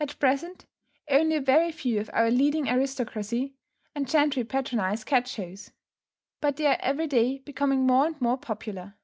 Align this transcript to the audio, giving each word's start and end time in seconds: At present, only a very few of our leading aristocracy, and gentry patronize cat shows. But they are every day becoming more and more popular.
At 0.00 0.18
present, 0.18 0.66
only 1.08 1.36
a 1.36 1.40
very 1.40 1.70
few 1.70 2.00
of 2.00 2.10
our 2.12 2.32
leading 2.32 2.68
aristocracy, 2.68 3.54
and 3.94 4.08
gentry 4.10 4.42
patronize 4.42 5.04
cat 5.04 5.28
shows. 5.28 5.70
But 6.40 6.56
they 6.56 6.66
are 6.66 6.78
every 6.80 7.06
day 7.06 7.38
becoming 7.38 7.86
more 7.86 8.06
and 8.06 8.20
more 8.20 8.38
popular. 8.38 8.94